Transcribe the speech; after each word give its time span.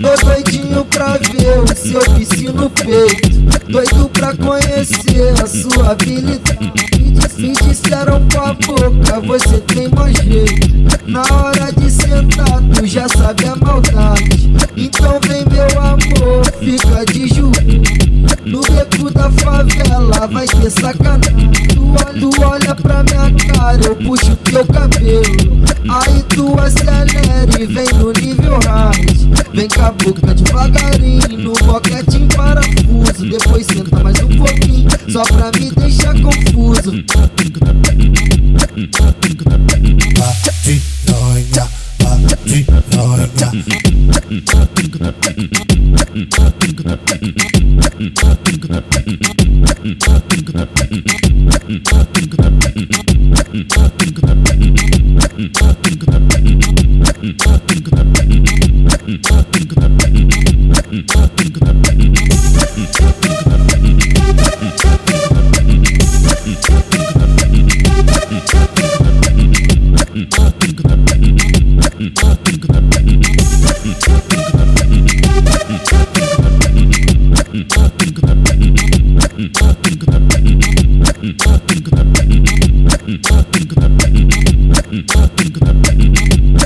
Tô 0.00 0.26
doidinho 0.26 0.84
pra 0.86 1.16
ver 1.16 1.60
o 1.60 1.76
seu 1.76 2.00
piscina 2.14 2.52
no 2.52 2.70
peito. 2.70 3.40
Doido 3.68 4.08
pra 4.08 4.34
conhecer 4.36 5.32
a 5.42 5.46
sua 5.46 5.92
habilidade. 5.92 6.72
Me 7.38 7.52
disseram 7.52 8.26
com 8.28 8.40
a 8.40 8.52
boca, 8.54 9.20
você 9.26 9.60
tem 9.60 9.88
mais 9.88 10.16
jeito. 10.18 11.10
Na 11.10 11.22
hora 11.22 11.71
sabe 13.32 13.46
a 13.46 13.56
maldade. 13.56 14.52
Então 14.76 15.18
vem, 15.26 15.44
meu 15.50 15.80
amor, 15.80 16.44
fica 16.58 17.04
de 17.06 17.28
joelho. 17.28 17.82
No 18.44 18.60
beco 18.60 19.10
da 19.10 19.30
favela 19.30 20.26
vai 20.26 20.46
ter 20.46 20.70
sacanagem. 20.70 21.50
Tu 21.68 21.92
tu 22.20 22.44
olha 22.44 22.74
pra 22.74 23.02
minha 23.02 23.54
cara, 23.54 23.80
eu 23.84 23.96
puxo 23.96 24.36
teu 24.36 24.64
cabelo. 24.66 25.62
Aí 25.88 26.22
tu 26.28 26.58
acelera 26.58 27.60
e 27.60 27.66
vem 27.66 27.88
no 27.98 28.12
nível 28.12 28.58
hard. 28.66 29.22
Vem 29.54 29.68
com 29.68 29.82
a 29.82 29.92
boca 29.92 30.34
devagarinho, 30.34 31.38
no 31.38 31.52
boquete 31.52 32.16
em 32.18 32.28
parafuso. 32.28 33.28
Depois 33.30 33.66
senta 33.66 34.02
mais 34.02 34.18
um 34.20 34.28
pouquinho, 34.28 34.88
só 35.08 35.22
pra 35.22 35.50
me 35.58 35.70
deixar 35.70 36.14
confuso. 36.20 36.92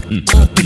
Mm-hmm. 0.09 0.66